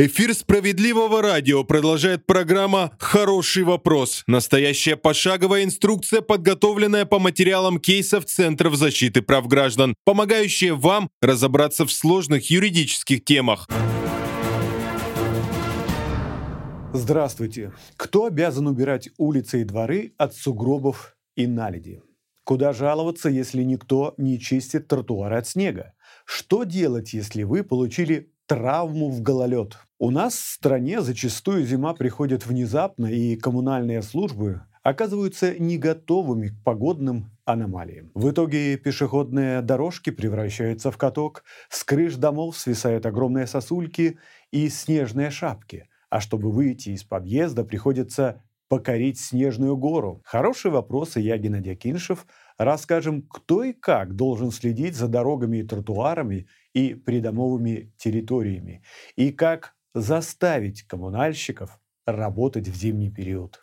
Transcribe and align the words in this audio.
Эфир 0.00 0.32
справедливого 0.32 1.22
радио 1.22 1.64
продолжает 1.64 2.24
программа 2.24 2.92
«Хороший 3.00 3.64
вопрос». 3.64 4.22
Настоящая 4.28 4.94
пошаговая 4.94 5.64
инструкция, 5.64 6.20
подготовленная 6.20 7.04
по 7.04 7.18
материалам 7.18 7.80
кейсов 7.80 8.24
Центров 8.26 8.76
защиты 8.76 9.22
прав 9.22 9.48
граждан, 9.48 9.96
помогающая 10.04 10.72
вам 10.72 11.10
разобраться 11.20 11.84
в 11.84 11.90
сложных 11.90 12.48
юридических 12.48 13.24
темах. 13.24 13.66
Здравствуйте. 16.92 17.72
Кто 17.96 18.26
обязан 18.26 18.68
убирать 18.68 19.08
улицы 19.18 19.62
и 19.62 19.64
дворы 19.64 20.12
от 20.16 20.32
сугробов 20.32 21.16
и 21.34 21.48
наледи? 21.48 22.02
Куда 22.44 22.72
жаловаться, 22.72 23.28
если 23.30 23.64
никто 23.64 24.14
не 24.16 24.38
чистит 24.38 24.86
тротуары 24.86 25.38
от 25.38 25.48
снега? 25.48 25.94
Что 26.24 26.62
делать, 26.62 27.14
если 27.14 27.42
вы 27.42 27.64
получили 27.64 28.30
травму 28.46 29.10
в 29.10 29.22
гололед. 29.22 29.76
У 30.00 30.12
нас 30.12 30.34
в 30.34 30.52
стране 30.52 31.00
зачастую 31.00 31.66
зима 31.66 31.92
приходит 31.92 32.46
внезапно, 32.46 33.06
и 33.06 33.34
коммунальные 33.34 34.02
службы 34.02 34.62
оказываются 34.84 35.58
не 35.58 35.76
готовыми 35.76 36.48
к 36.48 36.62
погодным 36.62 37.32
аномалиям. 37.44 38.12
В 38.14 38.30
итоге 38.30 38.76
пешеходные 38.76 39.60
дорожки 39.60 40.10
превращаются 40.10 40.92
в 40.92 40.96
каток, 40.96 41.42
с 41.68 41.82
крыш 41.82 42.14
домов 42.14 42.56
свисают 42.56 43.06
огромные 43.06 43.48
сосульки 43.48 44.18
и 44.52 44.68
снежные 44.68 45.30
шапки. 45.30 45.88
А 46.10 46.20
чтобы 46.20 46.52
выйти 46.52 46.90
из 46.90 47.02
подъезда, 47.02 47.64
приходится 47.64 48.40
покорить 48.68 49.18
снежную 49.18 49.76
гору? 49.76 50.22
Хороший 50.24 50.70
вопрос, 50.70 51.16
и 51.16 51.22
я, 51.22 51.38
Геннадий 51.38 51.72
Акиншев, 51.72 52.24
расскажем, 52.56 53.22
кто 53.22 53.64
и 53.64 53.72
как 53.72 54.14
должен 54.14 54.52
следить 54.52 54.94
за 54.94 55.08
дорогами 55.08 55.58
и 55.58 55.62
тротуарами 55.64 56.46
и 56.72 56.94
придомовыми 56.94 57.92
территориями, 57.98 58.84
и 59.16 59.32
как 59.32 59.74
заставить 59.94 60.82
коммунальщиков 60.82 61.78
работать 62.06 62.68
в 62.68 62.74
зимний 62.74 63.10
период. 63.10 63.58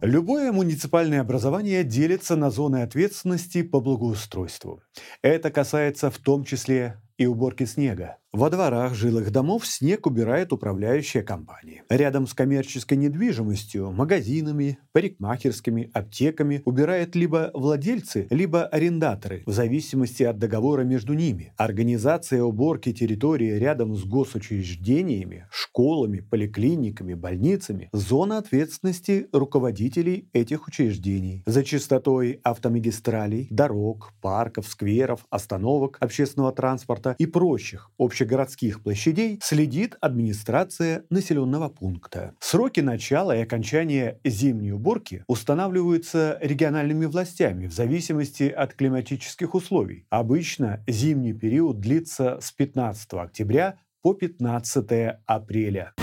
Любое 0.00 0.50
муниципальное 0.50 1.20
образование 1.20 1.84
делится 1.84 2.34
на 2.34 2.50
зоны 2.50 2.82
ответственности 2.82 3.62
по 3.62 3.80
благоустройству. 3.80 4.82
Это 5.20 5.50
касается 5.50 6.10
в 6.10 6.16
том 6.16 6.44
числе 6.44 7.02
и 7.18 7.26
уборки 7.26 7.66
снега. 7.66 8.16
Во 8.32 8.48
дворах 8.48 8.94
жилых 8.94 9.32
домов 9.32 9.66
снег 9.66 10.06
убирает 10.06 10.52
управляющая 10.52 11.24
компания. 11.24 11.82
Рядом 11.88 12.28
с 12.28 12.32
коммерческой 12.32 12.96
недвижимостью, 12.96 13.90
магазинами, 13.90 14.78
парикмахерскими, 14.92 15.90
аптеками 15.92 16.62
убирают 16.64 17.16
либо 17.16 17.50
владельцы, 17.54 18.28
либо 18.30 18.66
арендаторы, 18.66 19.42
в 19.46 19.52
зависимости 19.52 20.22
от 20.22 20.38
договора 20.38 20.82
между 20.82 21.14
ними. 21.14 21.52
Организация 21.56 22.44
уборки 22.44 22.92
территории 22.92 23.58
рядом 23.58 23.96
с 23.96 24.04
госучреждениями, 24.04 25.48
школами, 25.50 26.20
поликлиниками, 26.20 27.14
больницами– 27.14 27.88
зона 27.92 28.38
ответственности 28.38 29.26
руководителей 29.32 30.28
этих 30.32 30.68
учреждений. 30.68 31.42
За 31.46 31.64
чистотой 31.64 32.38
автомагистралей, 32.44 33.48
дорог, 33.50 34.12
парков, 34.20 34.68
скверов, 34.68 35.26
остановок 35.30 35.96
общественного 35.98 36.52
транспорта 36.52 37.16
и 37.18 37.26
прочих 37.26 37.90
общественных 37.98 38.19
общегородских 38.20 38.82
площадей 38.82 39.40
следит 39.42 39.96
администрация 40.02 41.04
населенного 41.08 41.70
пункта. 41.70 42.34
Сроки 42.38 42.80
начала 42.80 43.34
и 43.34 43.40
окончания 43.40 44.20
зимней 44.24 44.72
уборки 44.72 45.24
устанавливаются 45.26 46.36
региональными 46.42 47.06
властями 47.06 47.66
в 47.66 47.72
зависимости 47.72 48.42
от 48.42 48.74
климатических 48.74 49.54
условий. 49.54 50.04
Обычно 50.10 50.84
зимний 50.86 51.32
период 51.32 51.80
длится 51.80 52.38
с 52.42 52.52
15 52.52 53.14
октября 53.14 53.78
по 54.02 54.12
15 54.12 55.16
апреля. 55.24 55.94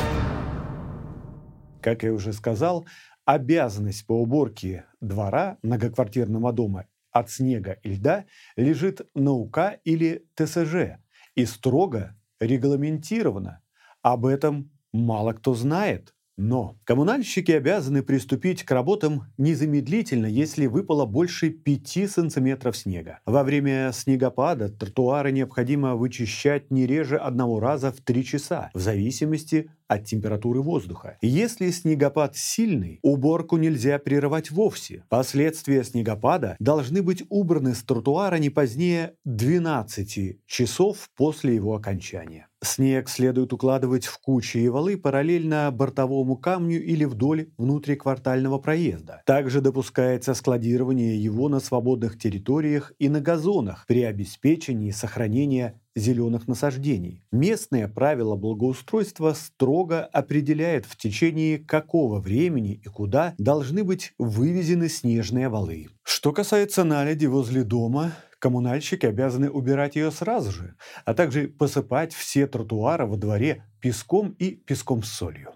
Как 1.82 2.02
я 2.02 2.14
уже 2.14 2.34
сказал, 2.34 2.88
обязанность 3.26 4.08
по 4.08 4.14
уборке 4.14 4.86
двора 5.02 5.60
многоквартирного 5.62 6.52
дома 6.52 6.86
от 7.12 7.30
снега 7.30 7.74
и 7.84 7.92
льда 7.92 8.26
лежит 8.56 9.02
на 9.14 9.34
УК 9.34 9.80
или 9.84 10.26
ТСЖ, 10.36 10.98
и 11.38 11.46
строго 11.46 12.16
регламентировано. 12.40 13.62
Об 14.02 14.26
этом 14.26 14.72
мало 14.92 15.34
кто 15.34 15.54
знает. 15.54 16.14
Но 16.36 16.78
коммунальщики 16.84 17.52
обязаны 17.52 18.04
приступить 18.04 18.64
к 18.64 18.72
работам 18.72 19.24
незамедлительно, 19.38 20.28
если 20.28 20.68
выпало 20.68 21.06
больше 21.06 21.50
5 21.50 22.10
сантиметров 22.12 22.78
снега. 22.78 23.22
Во 23.26 23.44
время 23.44 23.92
снегопада 23.92 24.70
тротуары 24.70 25.32
необходимо 25.32 25.96
вычищать 25.96 26.70
не 26.70 26.86
реже 26.86 27.18
одного 27.18 27.60
раза 27.60 27.92
в 27.92 28.02
3 28.02 28.24
часа, 28.24 28.70
в 28.76 28.80
зависимости 28.80 29.72
от 29.88 30.06
температуры 30.06 30.62
воздуха. 30.62 31.18
Если 31.22 31.72
снегопад 31.72 32.36
сильный, 32.36 33.00
уборку 33.02 33.58
нельзя 33.58 34.00
прерывать 34.00 34.52
вовсе. 34.52 35.04
Последствия 35.10 35.84
снегопада 35.84 36.56
должны 36.60 37.02
быть 37.02 37.24
убраны 37.30 37.74
с 37.74 37.84
тротуара 37.84 38.36
не 38.38 38.50
позднее 38.50 39.16
12 39.26 40.40
часов 40.46 41.10
после 41.16 41.56
его 41.56 41.76
окончания. 41.76 42.48
Снег 42.64 43.08
следует 43.08 43.54
укладывать 43.54 44.06
в 44.06 44.18
кучи 44.20 44.58
и 44.58 44.68
валы 44.68 44.98
параллельно 44.98 45.70
бортовому 45.72 46.36
камню 46.38 46.84
или 46.84 47.06
вдоль 47.06 47.50
внутриквартального 47.58 48.58
проезда. 48.58 49.22
Также 49.26 49.62
допускается 49.62 50.34
складирование 50.34 51.22
его 51.22 51.50
на 51.50 51.60
свободных 51.60 52.18
территориях 52.18 52.94
и 52.98 53.10
на 53.10 53.22
газонах 53.22 53.86
при 53.88 54.02
обеспечении 54.04 54.90
сохранения 54.90 55.80
зеленых 55.98 56.48
насаждений. 56.48 57.24
Местное 57.32 57.88
правило 57.88 58.36
благоустройства 58.36 59.34
строго 59.34 60.06
определяет, 60.06 60.86
в 60.86 60.96
течение 60.96 61.58
какого 61.58 62.20
времени 62.20 62.82
и 62.84 62.88
куда 62.88 63.34
должны 63.38 63.84
быть 63.84 64.14
вывезены 64.18 64.90
снежные 64.90 65.50
валы. 65.50 65.88
Что 66.04 66.32
касается 66.32 66.84
наледи 66.84 67.26
возле 67.26 67.64
дома, 67.64 68.14
коммунальщики 68.40 69.06
обязаны 69.06 69.50
убирать 69.50 69.96
ее 69.96 70.12
сразу 70.12 70.52
же, 70.52 70.76
а 71.06 71.14
также 71.14 71.48
посыпать 71.48 72.14
все 72.14 72.48
тротуары 72.48 73.06
во 73.06 73.18
дворе 73.18 73.64
песком 73.82 74.36
и 74.40 74.52
песком 74.52 75.04
с 75.04 75.12
солью. 75.12 75.54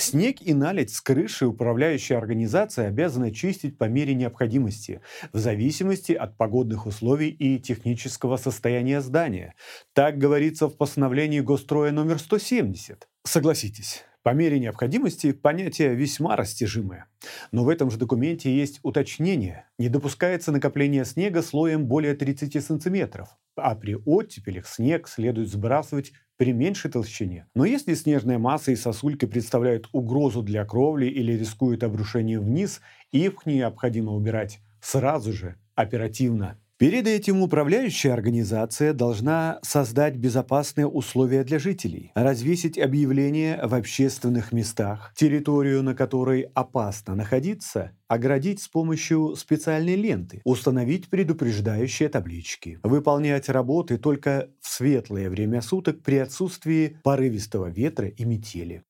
Снег 0.00 0.40
и 0.40 0.54
наледь 0.54 0.94
с 0.94 1.02
крыши 1.02 1.46
управляющая 1.46 2.16
организация 2.16 2.88
обязана 2.88 3.34
чистить 3.34 3.76
по 3.76 3.84
мере 3.84 4.14
необходимости, 4.14 5.02
в 5.34 5.38
зависимости 5.38 6.12
от 6.12 6.38
погодных 6.38 6.86
условий 6.86 7.28
и 7.28 7.58
технического 7.58 8.38
состояния 8.38 9.02
здания. 9.02 9.54
Так 9.92 10.16
говорится 10.16 10.68
в 10.68 10.76
постановлении 10.78 11.40
Госстроя 11.40 11.92
номер 11.92 12.18
170. 12.18 13.08
Согласитесь, 13.24 14.04
по 14.22 14.30
мере 14.30 14.58
необходимости 14.58 15.32
понятие 15.32 15.94
весьма 15.94 16.34
растяжимое. 16.34 17.04
Но 17.52 17.64
в 17.64 17.68
этом 17.68 17.90
же 17.90 17.98
документе 17.98 18.56
есть 18.56 18.80
уточнение. 18.82 19.66
Не 19.78 19.90
допускается 19.90 20.50
накопление 20.50 21.04
снега 21.04 21.42
слоем 21.42 21.84
более 21.86 22.14
30 22.14 22.64
сантиметров, 22.64 23.36
а 23.54 23.74
при 23.74 23.96
оттепелях 24.06 24.66
снег 24.66 25.08
следует 25.08 25.48
сбрасывать 25.48 26.12
при 26.40 26.54
меньшей 26.54 26.90
толщине. 26.90 27.44
Но 27.54 27.66
если 27.66 27.92
снежная 27.92 28.38
масса 28.38 28.72
и 28.72 28.76
сосульки 28.76 29.26
представляют 29.26 29.90
угрозу 29.92 30.42
для 30.42 30.64
кровли 30.64 31.04
или 31.04 31.32
рискуют 31.32 31.82
обрушением 31.82 32.44
вниз, 32.44 32.80
их 33.12 33.44
необходимо 33.44 34.12
убирать 34.12 34.60
сразу 34.80 35.34
же, 35.34 35.56
оперативно. 35.74 36.58
Перед 36.80 37.06
этим 37.06 37.42
управляющая 37.42 38.14
организация 38.14 38.94
должна 38.94 39.58
создать 39.60 40.16
безопасные 40.16 40.86
условия 40.86 41.44
для 41.44 41.58
жителей, 41.58 42.10
развесить 42.14 42.78
объявления 42.78 43.60
в 43.62 43.74
общественных 43.74 44.50
местах, 44.50 45.12
территорию, 45.14 45.82
на 45.82 45.94
которой 45.94 46.48
опасно 46.54 47.14
находиться, 47.14 47.90
оградить 48.08 48.62
с 48.62 48.68
помощью 48.68 49.36
специальной 49.36 49.94
ленты, 49.94 50.40
установить 50.44 51.10
предупреждающие 51.10 52.08
таблички, 52.08 52.80
выполнять 52.82 53.50
работы 53.50 53.98
только 53.98 54.48
в 54.62 54.68
светлое 54.68 55.28
время 55.28 55.60
суток 55.60 56.02
при 56.02 56.16
отсутствии 56.16 56.96
порывистого 57.04 57.66
ветра 57.66 58.08
и 58.08 58.24
метели. 58.24 58.84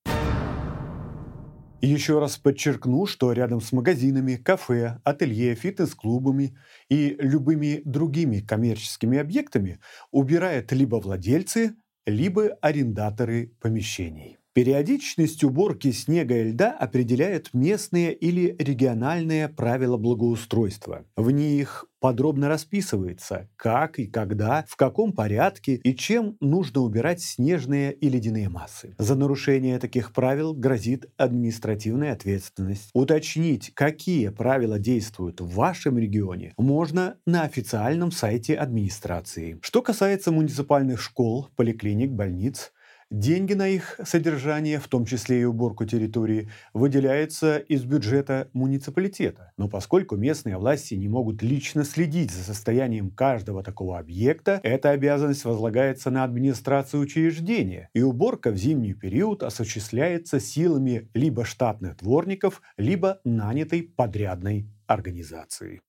Еще 1.83 2.19
раз 2.19 2.37
подчеркну, 2.37 3.07
что 3.07 3.33
рядом 3.33 3.61
с 3.61 3.73
магазинами, 3.73 4.37
кафе, 4.37 5.01
ателье, 5.05 5.55
фитнес-клубами 5.55 6.59
и 6.91 7.17
любыми 7.19 7.81
другими 7.87 8.41
коммерческими 8.41 9.19
объектами 9.19 9.81
убирают 10.11 10.73
либо 10.73 10.97
владельцы, 10.97 11.75
либо 12.05 12.49
арендаторы 12.61 13.55
помещений. 13.61 14.40
Периодичность 14.53 15.45
уборки 15.45 15.93
снега 15.93 16.37
и 16.37 16.51
льда 16.51 16.73
определяют 16.73 17.51
местные 17.53 18.13
или 18.13 18.57
региональные 18.59 19.49
правила 19.49 19.97
благоустройства. 19.97 21.05
В 21.15 21.31
них 21.31 21.85
подробно 22.01 22.49
расписывается, 22.49 23.49
как 23.55 24.01
и 24.01 24.09
когда, 24.09 24.65
в 24.67 24.75
каком 24.75 25.13
порядке 25.13 25.77
и 25.77 25.95
чем 25.95 26.37
нужно 26.41 26.81
убирать 26.81 27.21
снежные 27.23 27.93
и 27.93 28.09
ледяные 28.09 28.49
массы. 28.49 28.97
За 28.99 29.15
нарушение 29.15 29.79
таких 29.79 30.13
правил 30.13 30.53
грозит 30.53 31.07
административная 31.17 32.13
ответственность. 32.13 32.91
Уточнить, 32.93 33.73
какие 33.75 34.31
правила 34.31 34.81
действуют 34.81 35.41
в 35.41 35.55
вашем 35.55 35.97
регионе, 35.97 36.55
можно 36.57 37.19
на 37.25 37.43
официальном 37.43 38.11
сайте 38.11 38.57
администрации. 38.57 39.61
Что 39.63 39.81
касается 39.81 40.33
муниципальных 40.33 41.01
школ, 41.01 41.49
поликлиник, 41.55 42.11
больниц, 42.11 42.73
Деньги 43.11 43.55
на 43.55 43.67
их 43.67 43.99
содержание, 44.05 44.79
в 44.79 44.87
том 44.87 45.05
числе 45.05 45.41
и 45.41 45.45
уборку 45.45 45.85
территории, 45.85 46.49
выделяются 46.73 47.59
из 47.59 47.83
бюджета 47.83 48.49
муниципалитета. 48.53 49.53
Но 49.57 49.69
поскольку 49.69 50.15
местные 50.15 50.57
власти 50.57 50.95
не 50.95 51.09
могут 51.09 51.43
лично 51.43 51.83
следить 51.83 52.31
за 52.31 52.45
состоянием 52.45 53.11
каждого 53.11 53.65
такого 53.65 53.99
объекта, 53.99 54.61
эта 54.63 54.91
обязанность 54.91 55.45
возлагается 55.45 56.11
на 56.11 56.23
администрацию 56.23 57.03
учреждения, 57.03 57.91
и 57.95 58.03
уборка 58.03 58.53
в 58.53 58.57
зимний 58.57 58.95
период 58.95 59.43
осуществляется 59.43 60.39
силами 60.39 61.09
либо 61.13 61.45
штатных 61.45 61.97
дворников, 61.97 62.63
либо 62.77 63.19
нанятой 63.25 63.83
подрядной 63.83 64.69
организации. 64.87 65.81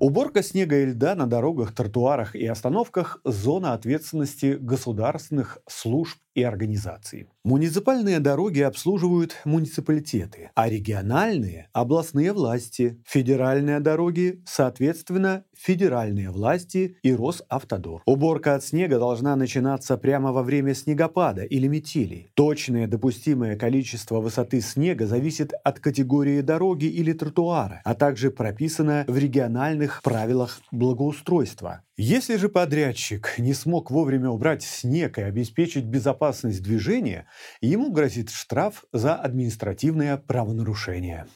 Уборка 0.00 0.42
снега 0.42 0.76
и 0.80 0.86
льда 0.86 1.14
на 1.14 1.26
дорогах, 1.26 1.74
тротуарах 1.74 2.34
и 2.34 2.46
остановках– 2.46 3.20
зона 3.24 3.74
ответственности 3.74 4.56
государственных 4.60 5.58
служб 5.68 6.18
и 6.34 6.42
организаций. 6.42 7.28
Муниципальные 7.44 8.20
дороги 8.20 8.60
обслуживают 8.60 9.36
муниципалитеты, 9.44 10.50
а 10.54 10.66
региональные– 10.68 11.68
областные 11.74 12.32
власти. 12.32 13.02
Федеральные 13.06 13.80
дороги, 13.80 14.42
соответственно, 14.46 15.44
федеральные 15.54 16.30
власти 16.30 16.96
и 17.02 17.14
Росавтодор. 17.14 18.02
Уборка 18.06 18.54
от 18.54 18.64
снега 18.64 18.98
должна 18.98 19.36
начинаться 19.36 19.98
прямо 19.98 20.32
во 20.32 20.42
время 20.42 20.74
снегопада 20.74 21.44
или 21.44 21.66
метели. 21.66 22.30
Точное 22.32 22.86
допустимое 22.86 23.56
количество 23.56 24.20
высоты 24.20 24.62
снега 24.62 25.06
зависит 25.06 25.52
от 25.64 25.80
категории 25.80 26.40
дороги 26.40 26.86
или 26.86 27.12
тротуара, 27.12 27.82
а 27.84 27.94
также 27.94 28.30
прописано 28.30 29.04
в 29.06 29.18
региональных 29.18 30.02
правилах 30.02 30.60
благоустройства. 30.72 31.82
Если 31.96 32.36
же 32.36 32.48
подрядчик 32.48 33.34
не 33.38 33.54
смог 33.54 33.90
вовремя 33.90 34.30
убрать 34.30 34.64
снег 34.64 35.18
и 35.18 35.22
обеспечить 35.22 35.84
безопасность 35.84 36.23
движения, 36.32 37.26
ему 37.60 37.92
грозит 37.92 38.30
штраф 38.30 38.84
за 38.92 39.14
административное 39.14 40.16
правонарушение. 40.16 41.26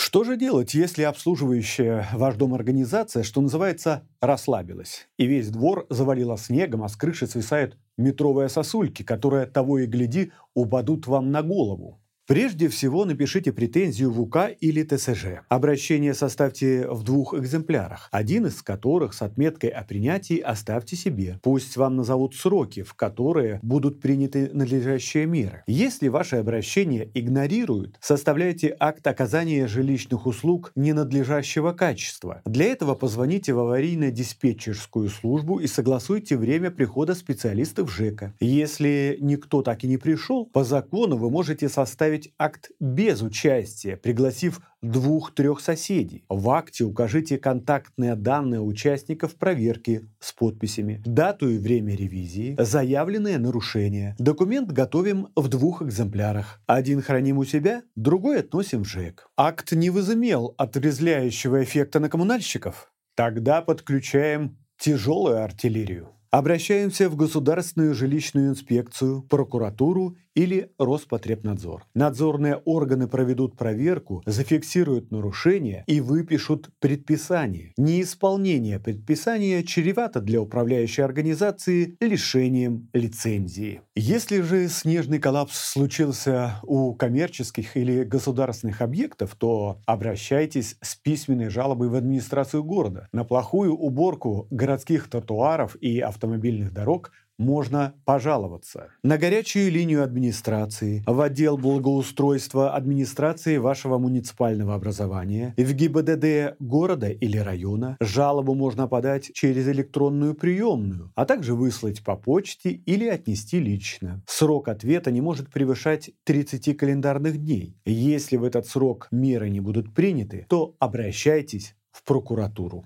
Что 0.00 0.22
же 0.22 0.36
делать, 0.36 0.74
если 0.74 1.02
обслуживающая 1.02 2.06
ваш 2.12 2.36
дом 2.36 2.54
организация, 2.54 3.24
что 3.24 3.40
называется, 3.40 4.06
расслабилась, 4.20 5.08
и 5.16 5.26
весь 5.26 5.50
двор 5.50 5.86
завалило 5.90 6.38
снегом, 6.38 6.84
а 6.84 6.88
с 6.88 6.94
крыши 6.94 7.26
свисают 7.26 7.76
метровые 7.96 8.48
сосульки, 8.48 9.02
которые, 9.02 9.46
того 9.46 9.80
и 9.80 9.86
гляди, 9.86 10.30
упадут 10.54 11.08
вам 11.08 11.32
на 11.32 11.42
голову? 11.42 12.00
Прежде 12.28 12.68
всего 12.68 13.06
напишите 13.06 13.54
претензию 13.54 14.10
в 14.10 14.20
УК 14.20 14.50
или 14.60 14.82
ТСЖ. 14.82 15.40
Обращение 15.48 16.12
составьте 16.12 16.86
в 16.86 17.02
двух 17.02 17.32
экземплярах, 17.32 18.10
один 18.12 18.44
из 18.44 18.60
которых 18.60 19.14
с 19.14 19.22
отметкой 19.22 19.70
о 19.70 19.82
принятии 19.82 20.38
оставьте 20.38 20.94
себе. 20.94 21.40
Пусть 21.42 21.78
вам 21.78 21.96
назовут 21.96 22.34
сроки, 22.34 22.82
в 22.82 22.92
которые 22.92 23.60
будут 23.62 24.02
приняты 24.02 24.50
надлежащие 24.52 25.24
меры. 25.24 25.62
Если 25.66 26.08
ваше 26.08 26.36
обращение 26.36 27.10
игнорируют, 27.14 27.96
составляйте 28.02 28.76
акт 28.78 29.06
оказания 29.06 29.66
жилищных 29.66 30.26
услуг 30.26 30.72
ненадлежащего 30.74 31.72
качества. 31.72 32.42
Для 32.44 32.66
этого 32.66 32.94
позвоните 32.94 33.54
в 33.54 33.58
аварийно-диспетчерскую 33.60 35.08
службу 35.08 35.60
и 35.60 35.66
согласуйте 35.66 36.36
время 36.36 36.70
прихода 36.70 37.14
специалистов 37.14 37.90
ЖЭКа. 37.90 38.34
Если 38.38 39.16
никто 39.18 39.62
так 39.62 39.82
и 39.84 39.86
не 39.86 39.96
пришел, 39.96 40.44
по 40.44 40.62
закону 40.62 41.16
вы 41.16 41.30
можете 41.30 41.70
составить 41.70 42.17
составить 42.18 42.34
акт 42.38 42.70
без 42.80 43.22
участия, 43.22 43.96
пригласив 43.96 44.60
двух-трех 44.82 45.60
соседей. 45.60 46.24
В 46.28 46.50
акте 46.50 46.84
укажите 46.84 47.38
контактные 47.38 48.14
данные 48.14 48.60
участников 48.60 49.34
проверки 49.34 50.08
с 50.20 50.32
подписями, 50.32 51.02
дату 51.04 51.48
и 51.48 51.58
время 51.58 51.96
ревизии, 51.96 52.56
заявленные 52.58 53.38
нарушения. 53.38 54.14
Документ 54.18 54.72
готовим 54.72 55.28
в 55.36 55.48
двух 55.48 55.82
экземплярах. 55.82 56.60
Один 56.66 57.02
храним 57.02 57.38
у 57.38 57.44
себя, 57.44 57.82
другой 57.96 58.40
относим 58.40 58.84
в 58.84 58.88
ЖЭК. 58.88 59.28
Акт 59.36 59.72
не 59.72 59.90
возымел 59.90 60.54
отрезвляющего 60.58 61.62
эффекта 61.62 62.00
на 62.00 62.08
коммунальщиков? 62.08 62.92
Тогда 63.14 63.62
подключаем 63.62 64.56
тяжелую 64.78 65.42
артиллерию. 65.42 66.18
Обращаемся 66.30 67.08
в 67.08 67.16
Государственную 67.16 67.94
жилищную 67.94 68.50
инспекцию, 68.50 69.22
прокуратуру 69.22 70.16
или 70.38 70.70
Роспотребнадзор. 70.78 71.84
Надзорные 71.94 72.56
органы 72.64 73.08
проведут 73.08 73.56
проверку, 73.56 74.22
зафиксируют 74.24 75.10
нарушения 75.10 75.82
и 75.88 76.00
выпишут 76.00 76.70
предписание. 76.78 77.72
Неисполнение 77.76 78.78
предписания 78.78 79.64
чревато 79.64 80.20
для 80.20 80.40
управляющей 80.40 81.02
организации 81.02 81.96
лишением 82.00 82.88
лицензии. 82.92 83.80
Если 83.96 84.40
же 84.42 84.68
снежный 84.68 85.18
коллапс 85.18 85.58
случился 85.58 86.60
у 86.62 86.94
коммерческих 86.94 87.76
или 87.76 88.04
государственных 88.04 88.80
объектов, 88.80 89.34
то 89.34 89.80
обращайтесь 89.86 90.76
с 90.80 90.94
письменной 90.94 91.48
жалобой 91.48 91.88
в 91.88 91.96
администрацию 91.96 92.62
города. 92.62 93.08
На 93.10 93.24
плохую 93.24 93.74
уборку 93.74 94.46
городских 94.52 95.10
тротуаров 95.10 95.74
и 95.80 95.98
автомобильных 95.98 96.72
дорог 96.72 97.10
можно 97.38 97.94
пожаловаться 98.04 98.88
на 99.02 99.16
горячую 99.16 99.70
линию 99.70 100.02
администрации, 100.02 101.02
в 101.06 101.20
отдел 101.20 101.56
благоустройства 101.56 102.74
администрации 102.74 103.56
вашего 103.56 103.98
муниципального 103.98 104.74
образования, 104.74 105.54
в 105.56 105.72
ГИБДД 105.72 106.56
города 106.58 107.08
или 107.08 107.38
района. 107.38 107.96
Жалобу 108.00 108.54
можно 108.54 108.88
подать 108.88 109.30
через 109.32 109.68
электронную 109.68 110.34
приемную, 110.34 111.12
а 111.14 111.24
также 111.24 111.54
выслать 111.54 112.02
по 112.02 112.16
почте 112.16 112.70
или 112.70 113.06
отнести 113.06 113.60
лично. 113.60 114.22
Срок 114.26 114.68
ответа 114.68 115.10
не 115.10 115.20
может 115.20 115.50
превышать 115.50 116.10
30 116.24 116.76
календарных 116.76 117.38
дней. 117.38 117.76
Если 117.84 118.36
в 118.36 118.44
этот 118.44 118.66
срок 118.66 119.08
меры 119.10 119.48
не 119.48 119.60
будут 119.60 119.94
приняты, 119.94 120.46
то 120.48 120.74
обращайтесь 120.78 121.74
в 121.92 122.04
прокуратуру. 122.04 122.84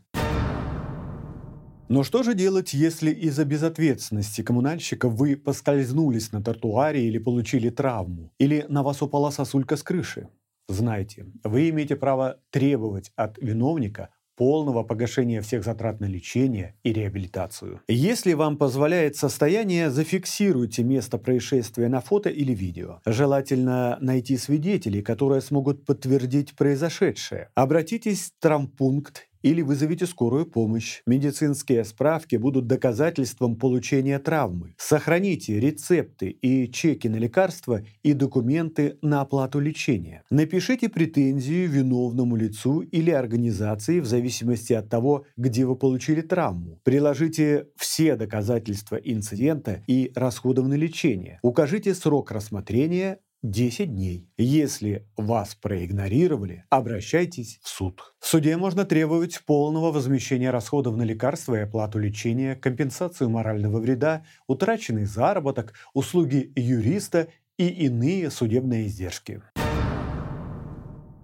Но 1.93 2.05
что 2.05 2.23
же 2.23 2.33
делать, 2.33 2.73
если 2.73 3.11
из-за 3.11 3.45
безответственности 3.45 4.41
коммунальщика 4.41 5.11
вы 5.11 5.37
поскользнулись 5.37 6.33
на 6.33 6.43
тротуаре 6.43 7.07
или 7.07 7.19
получили 7.19 7.69
травму, 7.69 8.33
или 8.39 8.65
на 8.71 8.83
вас 8.83 9.03
упала 9.03 9.29
сосулька 9.29 9.77
с 9.77 9.83
крыши? 9.83 10.29
Знайте, 10.69 11.27
вы 11.45 11.69
имеете 11.69 11.97
право 11.97 12.39
требовать 12.49 13.13
от 13.15 13.37
виновника 13.37 14.09
полного 14.37 14.83
погашения 14.85 15.43
всех 15.43 15.65
затрат 15.65 16.01
на 16.01 16.07
лечение 16.07 16.75
и 16.83 16.95
реабилитацию. 16.95 17.83
Если 17.89 18.33
вам 18.33 18.57
позволяет 18.57 19.17
состояние, 19.17 19.91
зафиксируйте 19.91 20.83
место 20.83 21.19
происшествия 21.19 21.89
на 21.89 22.01
фото 22.01 22.31
или 22.31 22.55
видео. 22.55 23.01
Желательно 23.05 23.99
найти 24.01 24.39
свидетелей, 24.39 25.03
которые 25.03 25.43
смогут 25.43 25.85
подтвердить 25.85 26.57
произошедшее. 26.57 27.51
Обратитесь 27.55 28.31
в 28.31 28.41
травмпункт 28.41 29.29
или 29.43 29.63
вызовите 29.63 30.07
скорую 30.07 30.47
помощь. 30.47 31.03
Медицинские 31.07 31.85
справки 31.85 32.37
будут 32.37 32.67
доказательством 32.67 33.57
получения 33.57 34.19
травмы. 34.19 34.75
Сохраните 34.79 35.61
рецепты 35.61 36.29
и 36.31 36.71
чеки 36.71 37.09
на 37.09 37.17
лекарства 37.17 37.83
и 38.03 38.13
документы 38.13 38.99
на 39.03 39.21
оплату 39.21 39.61
лечения. 39.61 40.23
Напишите 40.31 40.89
претензию 40.89 41.69
виновному 41.69 42.37
лицу 42.37 42.81
или 42.81 43.11
организации 43.11 44.01
в 44.01 44.07
зависимости 44.07 44.73
от 44.73 44.89
того, 44.89 45.25
где 45.37 45.65
вы 45.67 45.77
получили 45.77 46.21
травму. 46.21 46.81
Приложите 46.85 47.67
все 47.77 48.17
доказательства 48.17 48.97
инцидента 48.97 49.83
и 49.87 50.13
расходов 50.15 50.67
на 50.67 50.75
лечение. 50.75 51.39
Укажите 51.43 51.95
срок 51.95 52.31
рассмотрения 52.31 53.19
10 53.43 53.93
дней. 53.93 54.29
Если 54.39 55.09
вас 55.17 55.57
проигнорировали, 55.57 56.65
обращайтесь 56.71 57.59
в 57.61 57.69
суд. 57.69 58.15
В 58.21 58.27
суде 58.29 58.57
можно 58.57 58.85
требовать 58.85 59.41
полного 59.45 59.91
возмещения 59.91 60.53
расходов 60.53 60.97
на 60.97 61.03
лекарства 61.03 61.57
и 61.57 61.63
оплату 61.63 61.99
лечения, 61.99 62.55
компенсацию 62.55 63.29
морального 63.29 63.81
вреда, 63.81 64.25
утраченный 64.47 65.07
заработок, 65.07 65.75
услуги 65.93 66.53
юриста 66.55 67.29
и 67.59 67.67
иные 67.67 68.31
судебные 68.31 68.87
издержки. 68.87 69.43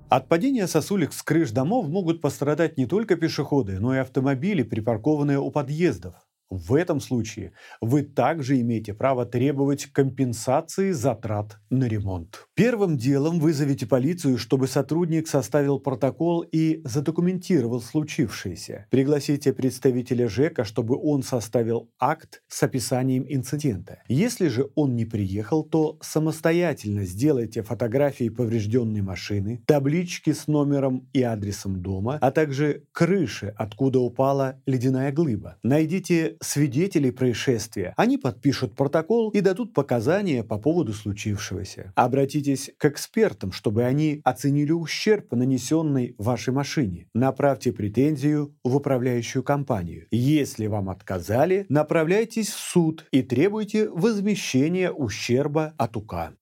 От 0.09 0.27
падения 0.27 0.67
сосулек 0.67 1.13
с 1.13 1.23
крыш 1.23 1.53
домов 1.53 1.87
могут 1.87 2.21
пострадать 2.21 2.79
не 2.79 2.87
только 2.87 3.15
пешеходы, 3.15 3.79
но 3.79 3.95
и 3.95 3.99
автомобили, 3.99 4.65
припаркованные 4.65 5.39
у 5.39 5.51
подъездов. 5.53 6.15
В 6.51 6.75
этом 6.75 6.99
случае 7.01 7.53
вы 7.83 8.03
также 8.03 8.59
имеете 8.61 8.95
право 8.95 9.27
требовать 9.27 9.87
компенсации 9.87 10.93
затрат 10.93 11.59
на 11.69 11.85
ремонт. 11.85 12.47
Первым 12.55 12.97
делом 12.97 13.39
вызовите 13.39 13.87
полицию, 13.87 14.39
чтобы 14.39 14.67
сотрудник 14.67 15.29
составил 15.29 15.79
протокол 15.79 16.41
и 16.41 16.81
задокументировал 16.85 17.83
случившееся. 17.83 18.87
Пригласите 18.91 19.53
представителя 19.53 20.27
ЖЭКа, 20.27 20.65
чтобы 20.65 20.97
он 20.97 21.23
составил 21.23 21.91
акт 22.01 22.43
с 22.49 22.63
описанием 22.63 23.27
инцидента. 23.29 24.03
Если 24.09 24.49
же 24.49 24.71
он 24.75 24.97
не 24.97 25.05
приехал, 25.05 25.65
то 25.65 25.99
самостоятельно 26.01 27.05
сделайте 27.05 27.63
фотографии 27.63 28.31
поврежденной 28.31 29.03
машины, 29.03 29.63
таблички 29.67 30.33
с 30.33 30.47
номером 30.47 31.09
и 31.13 31.23
адресом 31.23 31.83
дома, 31.83 32.17
а 32.23 32.31
также 32.31 32.85
крыши, 32.93 33.53
откуда 33.55 34.01
упала 34.01 34.63
ледяная 34.65 35.13
глыба. 35.13 35.59
Найдите 35.63 36.38
свидетелей 36.41 37.11
происшествия. 37.11 37.95
Они 37.97 38.19
подпишут 38.19 38.75
протокол 38.75 39.31
и 39.31 39.41
дадут 39.41 39.75
показания 39.75 40.43
по 40.45 40.59
поводу 40.59 40.93
случившегося. 40.93 41.93
Обратитесь 41.95 42.71
к 42.79 42.85
экспертам, 42.87 43.53
чтобы 43.53 43.85
они 43.85 44.21
оценили 44.25 44.73
ущерб, 44.73 45.33
нанесенный 45.33 46.15
вашей 46.19 46.53
машине. 46.53 47.09
Направьте 47.15 47.73
претензию 47.73 48.55
в 48.65 48.77
управляющую 48.77 49.43
компанию. 49.43 50.07
Если 50.11 50.67
вам 50.67 50.91
отказали, 50.91 51.67
направляйтесь 51.69 52.49
в 52.49 52.59
суд 52.59 53.07
и 53.11 53.23
требуйте 53.23 53.89
возмещения 53.89 54.91
ущерба 54.91 55.75
от 55.77 55.97
УК. 55.97 56.33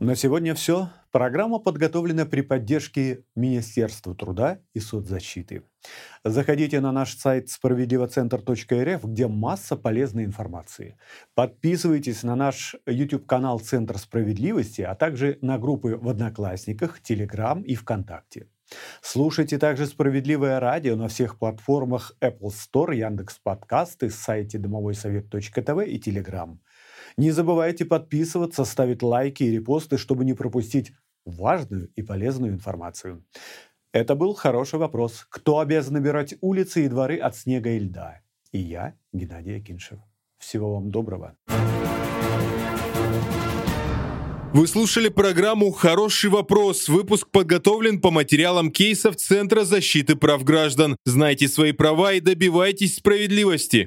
На 0.00 0.14
сегодня 0.14 0.54
все. 0.54 0.90
Программа 1.10 1.58
подготовлена 1.58 2.26
при 2.26 2.42
поддержке 2.42 3.24
Министерства 3.34 4.14
труда 4.14 4.60
и 4.74 4.80
соцзащиты. 4.80 5.62
Заходите 6.22 6.80
на 6.80 6.92
наш 6.92 7.16
сайт 7.16 7.48
справедливоцентр.рф, 7.48 9.04
где 9.04 9.26
масса 9.26 9.76
полезной 9.76 10.24
информации. 10.24 10.98
Подписывайтесь 11.34 12.22
на 12.22 12.36
наш 12.36 12.76
YouTube-канал 12.86 13.60
«Центр 13.60 13.96
справедливости», 13.96 14.82
а 14.82 14.94
также 14.94 15.38
на 15.40 15.58
группы 15.58 15.96
в 15.96 16.08
Одноклассниках, 16.08 17.00
Телеграм 17.00 17.62
и 17.62 17.74
ВКонтакте. 17.74 18.48
Слушайте 19.00 19.58
также 19.58 19.86
«Справедливое 19.86 20.60
радио» 20.60 20.94
на 20.96 21.08
всех 21.08 21.38
платформах 21.38 22.12
Apple 22.20 22.50
Store, 22.50 22.94
Яндекс 22.94 23.38
Подкасты, 23.38 24.10
сайте 24.10 24.58
домовойсовет.тв 24.58 25.86
и 25.86 25.98
Telegram. 25.98 26.58
Не 27.16 27.30
забывайте 27.30 27.84
подписываться, 27.84 28.64
ставить 28.64 29.02
лайки 29.02 29.42
и 29.44 29.50
репосты, 29.50 29.98
чтобы 29.98 30.24
не 30.24 30.34
пропустить 30.34 30.92
важную 31.24 31.90
и 31.96 32.02
полезную 32.02 32.52
информацию. 32.52 33.24
Это 33.92 34.14
был 34.14 34.34
хороший 34.34 34.78
вопрос. 34.78 35.26
Кто 35.28 35.60
обязан 35.60 35.94
набирать 35.94 36.34
улицы 36.40 36.84
и 36.84 36.88
дворы 36.88 37.18
от 37.18 37.36
снега 37.36 37.70
и 37.70 37.78
льда? 37.78 38.20
И 38.52 38.58
я, 38.58 38.94
Геннадий 39.12 39.56
Акиншев. 39.56 39.98
Всего 40.38 40.74
вам 40.74 40.90
доброго. 40.90 41.36
Вы 44.54 44.66
слушали 44.66 45.08
программу 45.08 45.70
«Хороший 45.72 46.30
вопрос». 46.30 46.88
Выпуск 46.88 47.28
подготовлен 47.30 48.00
по 48.00 48.10
материалам 48.10 48.70
кейсов 48.70 49.16
Центра 49.16 49.64
защиты 49.64 50.16
прав 50.16 50.42
граждан. 50.42 50.96
Знайте 51.04 51.48
свои 51.48 51.72
права 51.72 52.14
и 52.14 52.20
добивайтесь 52.20 52.96
справедливости. 52.96 53.86